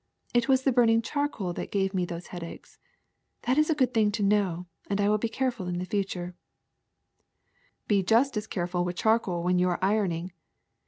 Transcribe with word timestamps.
It 0.33 0.49
was 0.49 0.63
the 0.63 0.71
burning 0.71 1.03
charcoal 1.03 1.53
that 1.53 1.69
gave 1.69 1.93
me 1.93 2.05
those 2.05 2.29
headaches. 2.33 2.79
That 3.43 3.59
is 3.59 3.69
a 3.69 3.75
good 3.75 3.93
thing 3.93 4.11
to 4.13 4.23
know, 4.23 4.65
and 4.89 4.99
I 4.99 5.07
will 5.07 5.19
be 5.19 5.29
careful 5.29 5.67
in 5.67 5.75
future/' 5.85 6.33
*^Be 7.87 8.01
just 8.03 8.35
as 8.35 8.47
careful 8.47 8.83
with 8.83 8.95
charcoal 8.95 9.43
when 9.43 9.59
you 9.59 9.69
are 9.69 9.77
ironing. 9.79 10.31